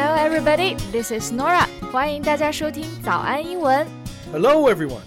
[0.00, 0.76] Hello, everybody.
[0.92, 1.66] This is Norah.
[1.90, 3.84] 欢迎大家收听早安英文。
[4.30, 5.02] Hello, everyone.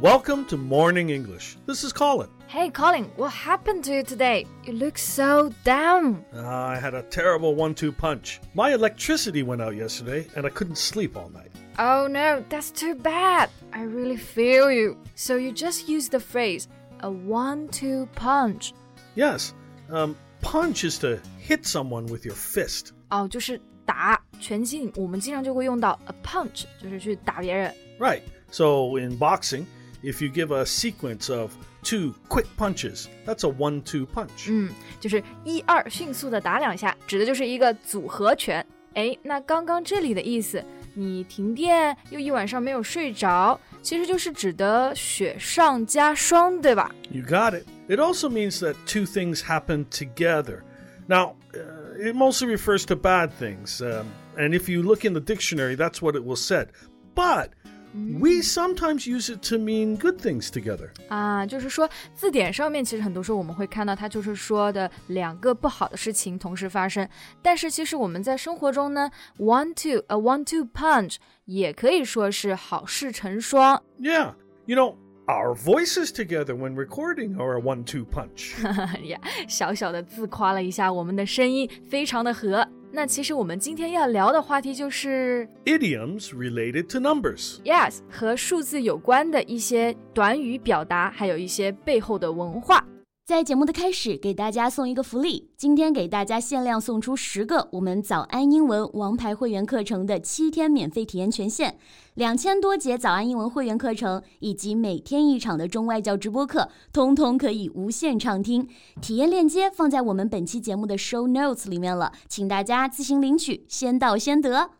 [0.00, 1.56] Welcome to Morning English.
[1.66, 2.28] This is Colin.
[2.46, 3.06] Hey, Colin.
[3.16, 4.46] What happened to you today?
[4.62, 6.22] You look so down.
[6.32, 8.40] Uh, I had a terrible one-two punch.
[8.54, 11.50] My electricity went out yesterday, and I couldn't sleep all night.
[11.76, 13.50] Oh no, that's too bad.
[13.72, 14.98] I really feel you.
[15.16, 16.68] So you just used the phrase
[17.00, 18.72] a one-two punch.
[19.16, 19.52] Yes.
[19.90, 22.92] Um, punch is to hit someone with your fist.
[23.10, 27.73] 哦，就是打拳击，我们经常就会用到 a punch，就是去打别人。
[27.99, 28.21] Right.
[28.51, 29.65] So in boxing,
[30.03, 31.51] if you give a sequence of
[31.83, 34.49] two quick punches, that's a one two punch.
[34.49, 34.69] 嗯，
[34.99, 38.65] 就是一二迅速的打两下，指的就是一个组合拳。
[38.93, 46.93] 哎，那刚刚这里的意思，你停电又一晚上没有睡着，其实就是指的雪上加霜，对吧？
[47.09, 47.65] You got it.
[47.89, 50.61] It also means that two things happen together.
[51.07, 53.81] Now, uh, it mostly refers to bad things.
[53.81, 54.05] Um,
[54.37, 56.67] and if you look in the dictionary, that's what it will said.
[57.15, 57.49] But
[57.93, 60.89] we sometimes use it to mean good things together.
[61.09, 67.07] 啊，就是说字典上面其实很多时候我们会看到它就是说的两个不好的事情同时发生，
[67.43, 73.83] 但是其实我们在生活中呢，one two a one two punch 也可以说是好事成双。
[73.99, 74.33] Yeah.
[74.65, 74.95] You know,
[75.27, 78.55] our voices together when recording are a one two punch.
[79.05, 82.67] 呀，小小的自夸了一下我们的声音非常的和。
[82.90, 87.60] 那其实我们今天要聊的话题就是 Idioms related to numbers.
[87.62, 92.84] yes 和数字有关的一些短语表达，还有一些背后的文化。
[93.28, 101.76] 在节目的开始，给大家送一个福利，今天给大家限量送出十个我们早安英文王牌会员课程的七天免费体验权限，
[102.14, 108.66] 两千多节早安英文会员课程以及每天一场的中外教直播课，通通可以无限畅听。
[109.02, 114.70] 体验链接放在我们本期节目的 show notes 里面了，请大家自行领取，先到先得。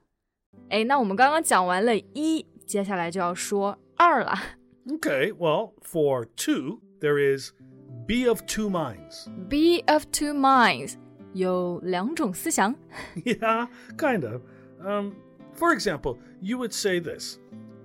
[0.70, 4.32] 哎，那我们刚刚讲完了一，接下来就要说二了。
[4.86, 7.52] Okay, well, for two, there is
[8.07, 9.27] be of two minds.
[9.49, 10.93] Be of two minds，
[11.33, 12.75] 有两种思想。
[13.23, 14.41] Yeah, kind of.
[14.85, 15.13] Um,
[15.55, 17.37] for example, you would say this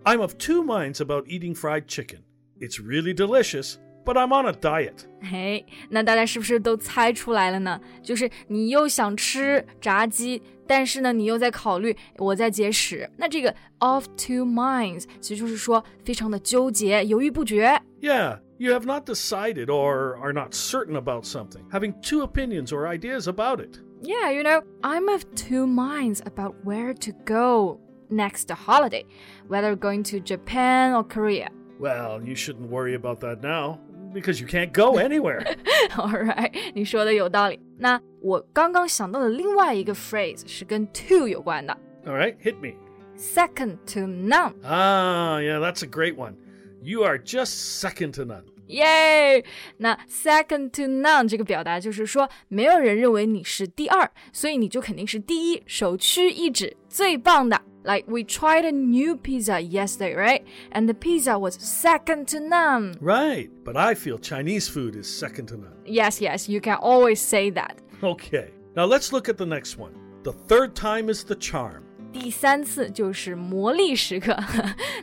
[0.05, 2.21] I'm of two minds about eating fried chicken.
[2.61, 5.05] It's really delicious, but I'm on a diet.
[5.21, 7.81] 嘿，那大家是不是都猜出来了呢？
[8.03, 13.09] 就是你又想吃炸鸡，但是呢，你又在考虑我在节食。
[13.17, 17.81] 那这个 of two minds 其实就是说非常的纠结，犹豫不决。
[18.01, 22.87] Yeah, you have not decided or are not certain about something, having two opinions or
[22.87, 23.81] ideas about it.
[24.03, 27.81] Yeah, you know, I'm of two minds about where to go
[28.11, 29.05] next holiday,
[29.49, 31.51] whether going to Japan or Korea.
[31.79, 33.81] Well, you shouldn't worry about that now,
[34.13, 35.45] because you can't go anywhere.
[35.97, 37.61] Alright，你说的有道理。
[37.77, 42.75] 那我刚刚想到的另外一个 phrase 是跟 to 有关的 All right, hit me.
[43.17, 44.55] ，second to none。
[44.65, 46.35] Ah, yeah, that's a great one.
[46.83, 48.45] You are just second to none.
[48.67, 49.43] 耶！
[49.79, 57.61] 那 second to none 这个表达就是说，没有人认为你是第二，所以你就肯定是第一，首屈一指，最棒的。
[57.85, 60.43] Like we tried a new pizza yesterday, right?
[60.73, 62.99] And the pizza was second to none.
[63.01, 65.73] Right, but I feel Chinese food is second to none.
[65.87, 67.79] Yes, yes, you can always say that.
[68.03, 69.93] Okay, now let's look at the next one.
[70.25, 71.85] The third time is the charm.
[72.13, 74.37] 第三次就是魔力时刻。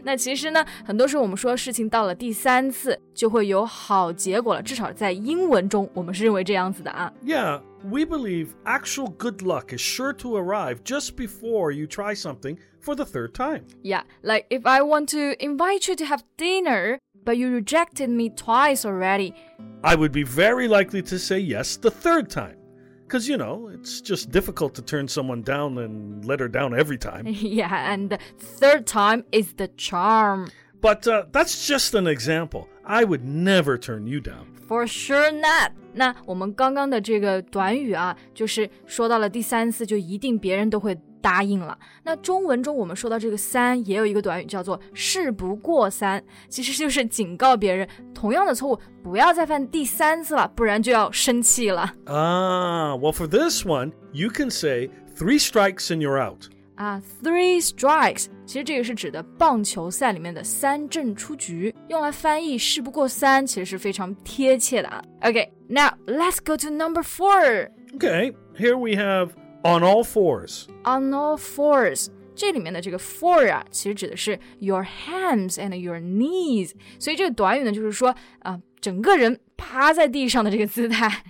[0.04, 7.12] 那其实呢，很多时候我们说事情到了第三次就会有好结果了，至少在英文中我们是认为这样子的啊。
[7.24, 12.58] Yeah, we believe actual good luck is sure to arrive just before you try something
[12.82, 13.64] for the third time.
[13.84, 18.30] Yeah, like if I want to invite you to have dinner, but you rejected me
[18.30, 19.34] twice already.
[19.84, 22.58] I would be very likely to say yes the third time.
[23.10, 26.98] Because, you know, it's just difficult to turn someone down and let her down every
[26.98, 27.28] time.
[27.28, 30.50] yeah, and the third time is the charm.
[30.82, 32.68] But uh, that's just an example.
[32.84, 34.48] I would never turn you down.
[34.68, 35.72] For sure not.
[35.94, 41.78] 那我们刚刚的这个短语啊，就是说到了第三次，就一定别人都会 答应了。
[42.04, 51.94] 那中文中我们说到这个三，也有一个短语叫做“事不过三”，其实就是警告别人同样的错误不要再犯第三次了，不然就要生气了。
[52.06, 56.46] Ah, well, for this one, you can say three strikes and you're out.
[56.76, 65.02] 啊，three strikes，其实这个是指的棒球赛里面的三振出局，用来翻译事不过三，其实是非常贴切的啊。
[65.22, 67.70] OK，now、let's go to number four。
[67.98, 69.30] Okay, here we have
[69.64, 70.68] on all fours.
[70.84, 81.24] On all fours，这里面的这个 four 啊，其实指的是 your hands and your knees，所以这个短语呢，就是说啊、整个人 趴在地上的这个姿态。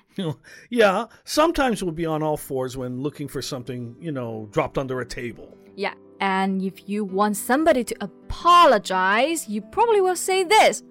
[0.70, 5.02] yeah, sometimes we'll be on all fours when looking for something, you know, dropped under
[5.02, 5.50] a table.
[5.76, 10.89] Yeah, and if you want somebody to apologize, you probably will say this like,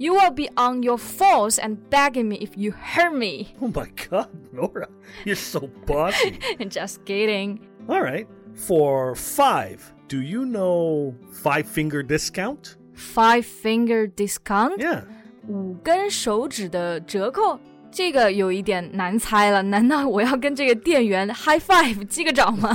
[0.00, 3.54] You will be on your fours and begging me if you hurt me.
[3.60, 4.88] Oh my god, Norah,
[5.26, 6.38] you're so bossy.
[6.68, 7.60] Just kidding.
[7.86, 8.26] All right.
[8.54, 12.78] For five, do you know five finger discount?
[12.94, 14.78] Five finger discount?
[14.80, 15.02] Yeah.
[15.46, 17.60] 五根手指的折扣。
[17.92, 22.72] 这个有一点难猜了，难道我要跟这个店员 high five 击个掌吗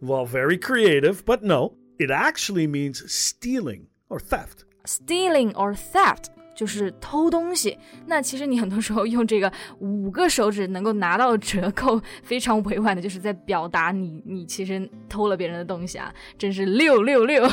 [0.00, 1.74] ？Well, very creative, but no.
[1.98, 6.25] It actually means stealing or theft ？Stealing or theft
[6.55, 7.77] 就是偷东西。
[8.05, 17.43] 那其实你很多时候用这个五个手指能够拿到折扣，非常委婉的，就是在表达你你其实偷了别人的东西啊，真是六六六。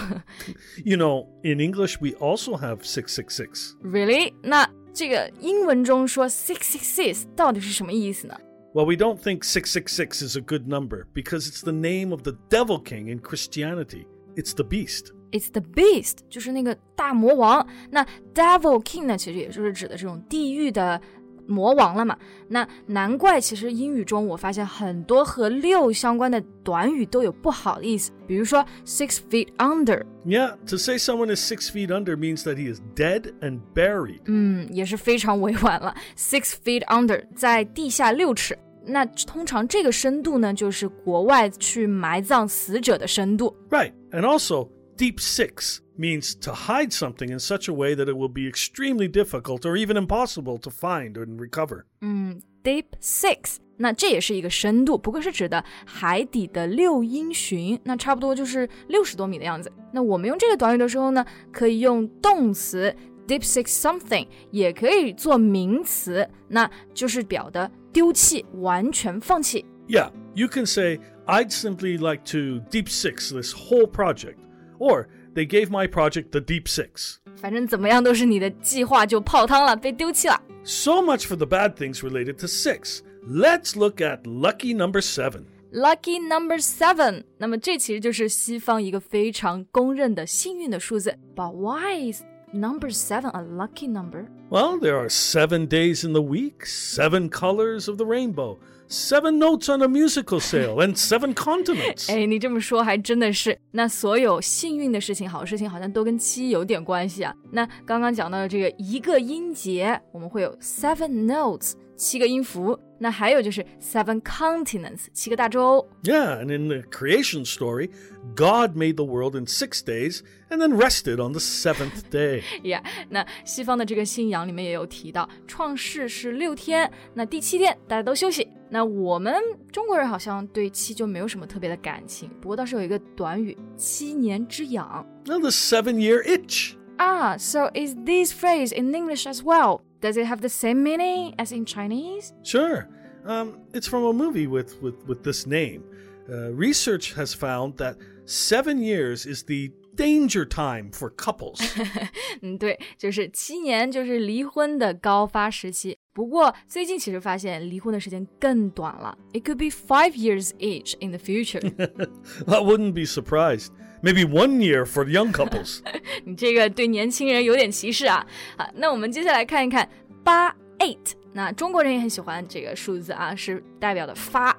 [0.84, 3.74] You know, in English, we also have 666.
[3.82, 4.32] Really？
[4.42, 8.34] 那这个英文中说 six six six 到底是什么意思呢？
[8.74, 12.32] Well, we don't think 666 is a good number because it's the name of the
[12.50, 14.04] devil king in Christianity.
[14.40, 15.12] It's the beast.
[15.32, 17.66] It's the beast，就是那个大魔王。
[17.90, 21.00] 那 devil king 呢，其实也就是指的这种地狱的
[21.46, 22.16] 魔王了嘛。
[22.48, 32.80] 那难怪，其实英语中我发现很多和六相关的短语都有不好的意思，比如说 six feet under， Yeah, to say someone is six feet under means that he is
[32.94, 34.20] dead and buried.
[34.26, 35.94] 嗯，也是非常委婉了。
[36.16, 38.56] Six feet under，在地下六尺。
[38.88, 43.56] 那通常这个深度呢，就是国外去埋葬死者的深度。
[43.68, 43.92] Right.
[44.10, 48.32] And also, deep six means to hide something in such a way that it will
[48.32, 51.84] be extremely difficult or even impossible to find and recover.
[52.00, 59.72] 嗯，deep six，那这也是一个深度，不过是指的海底的六英寻，那差不多就是六十多米的样子。
[59.92, 62.94] 那我们用这个短语的时候呢，可以用动词
[63.26, 69.64] deep six something，也可以做名词，那就是表的丢弃、完全放弃。
[69.88, 74.38] Yeah, you can say, I'd simply like to deep six this whole project.
[74.78, 77.16] Or, they gave my project the deep six.
[77.36, 80.40] 反正怎么样都是你的计划就泡汤了，被丢弃了。
[80.64, 83.00] So much for the bad things related to six.
[83.28, 85.44] Let's look at lucky number seven.
[85.72, 91.18] Lucky number seven，那么这其实就是西方一个非常公认的幸运的数字。
[91.34, 92.22] But why is
[92.52, 94.26] number seven a lucky number？
[94.48, 98.58] Well, there are seven days in the week, seven colors of the rainbow,
[98.91, 102.11] Seven notes on a musical sale, and seven continents.
[102.11, 103.57] 哎，你这么说还真的是。
[103.71, 107.33] 那所有幸运的事情、好事情，好像都跟七有点关系啊。
[107.51, 112.77] 那刚刚讲到的这个一个音节，我们会有 seven notes，七个音符。
[113.00, 115.86] 那还有就是 seven continents，七个大洲。
[116.02, 117.90] Yeah, and in the creation story,
[118.34, 122.42] God made the world in six days and then rested on the seventh day.
[122.62, 128.48] 呀那西方的这个信仰里面也有提到，创世是六天，那第七天大家都休息。
[128.68, 129.34] 那我们
[129.70, 136.72] 中国人好像对七就没有什么特别的感情，不过倒是有一个短语“七年之痒 Now, the seven year itch.
[136.96, 137.36] ”啊。
[137.36, 139.82] So is this phrase in English as well?
[140.00, 142.32] Does it have the same meaning as in Chinese?
[142.42, 142.88] Sure.
[143.24, 145.82] Um, it's from a movie with, with, with this name.
[146.28, 151.58] Uh, research has found that seven years is the danger time for couples.
[152.42, 155.96] 嗯，对，就是七年就是离婚的高发时期。
[156.12, 161.60] 不过最近其实发现离婚的时间更短了，It could be five years each in the future 。
[162.46, 163.70] I wouldn't be surprised.
[164.02, 165.80] Maybe one year for young couples.
[166.24, 168.26] 你这个对年轻人有点歧视啊！
[168.56, 169.88] 好，那我们接下来看一看
[170.22, 171.14] 八 eight。
[171.32, 174.56] 那中国人也很喜欢这个数字啊，是代表的发。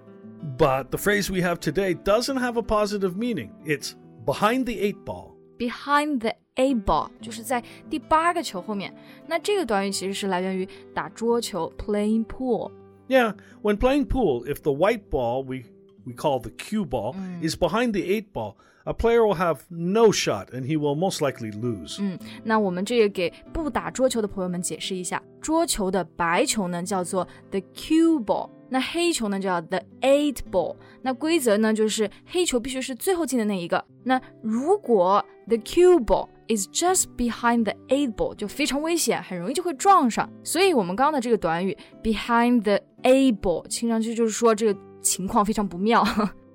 [0.57, 3.49] But the phrase we have today doesn't have a positive meaning.
[3.65, 3.93] It's
[4.25, 5.35] behind the eight ball.
[5.57, 8.93] Behind the a ball 就是在第八个球后面。
[9.27, 12.71] 那这个短语其实是来源于打桌球 （playing pool）。
[13.07, 15.63] Yeah, when playing pool, if the white ball we
[16.05, 20.11] we call the cue ball is behind the eight ball, a player will have no
[20.11, 21.99] shot and he will most likely lose.
[22.43, 30.75] 那我们这个给不打桌球的朋友们解释一下，桌球的白球呢叫做 the cue ball，那黑球呢叫 the eight ball。
[31.01, 33.83] 那规则呢就是黑球必须是最后进的那一个。
[34.03, 40.29] 那如果 the cue ball is just behind the eight ball，就非常危险，很容易就会撞上。
[40.45, 46.03] 所以我们刚刚的这个短语 behind the eight ball，听上去就是说这个 情况非常不妙。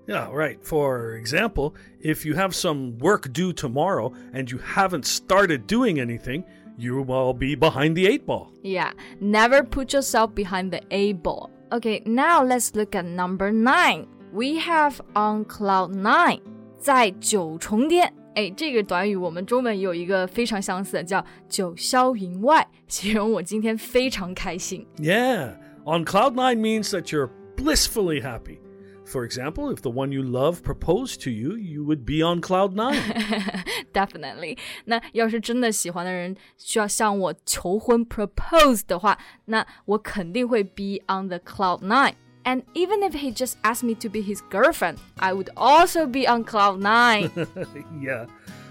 [0.07, 0.59] Yeah, right.
[0.63, 6.45] For example, if you have some work due tomorrow and you haven't started doing anything,
[6.77, 8.49] you will be behind the eight ball.
[8.63, 11.51] Yeah, never put yourself behind the A ball.
[11.71, 14.07] Okay, now let's look at number nine.
[14.33, 16.41] We have on cloud nine.
[16.79, 24.87] 在九重天 哎，这个短语我们中文也有一个非常相似的，叫“九霄云外”，形容我今天非常开心。
[24.97, 25.53] Yeah,
[25.85, 28.59] on cloud nine means that you're blissfully happy.
[29.05, 32.75] For example, if the one you love proposed to you, you would be on cloud
[32.75, 33.03] nine.
[33.93, 34.57] Definitely。
[34.87, 44.21] 那要是真的喜欢的人需要向我求婚 propose 的话，那我肯定会 be on the cloud nine。And even if he just asked me to be
[44.23, 47.31] his girlfriend, I would also be on cloud nine.
[48.01, 48.27] yeah.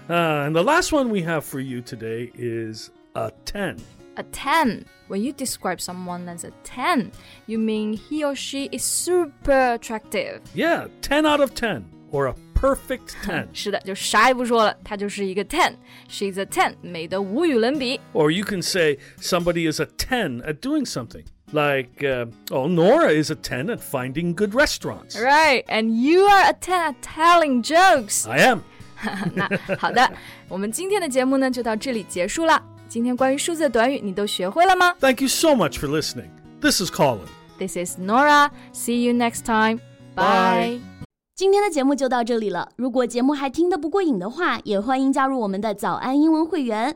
[0.08, 3.76] Uh, and the last one we have for you today is a 10.
[4.17, 4.85] a 10.
[5.07, 7.11] When you describe someone as a 10,
[7.45, 10.41] you mean he or she is super attractive.
[10.53, 13.47] Yeah, 10 out of 10 or a perfect 10.
[13.53, 15.73] 是的,就啥也不说了,她就是一个 10.
[16.09, 17.99] She's a 10, 美得无与伦比.
[18.13, 21.23] Or you can say somebody is a 10 at doing something.
[21.53, 25.15] Like, uh, oh, Norah is a 10 at finding good restaurants.
[25.17, 28.27] Right, and you are a 10 at telling jokes.
[28.27, 28.63] I am.
[29.35, 29.47] 那
[29.77, 30.11] 好的，
[30.49, 32.61] 我们今天的节目呢就到这里结束了。
[32.87, 36.29] 今天关于数字的短语你都学会了吗 Thank you so much for listening.
[36.61, 38.49] This is Colin.？This is Nora.
[38.73, 39.79] See you next time.
[40.15, 40.79] Bye.
[40.79, 40.81] Bye.
[41.35, 42.69] 今天的节目就到这里了。
[42.77, 46.95] 如果节目还听得不过瘾的话，也欢迎加入我们的早安英文会员。